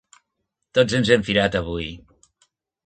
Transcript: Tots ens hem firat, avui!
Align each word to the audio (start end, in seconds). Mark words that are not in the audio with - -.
Tots 0.79 0.97
ens 1.01 1.13
hem 1.17 1.27
firat, 1.29 1.59
avui! 1.63 1.89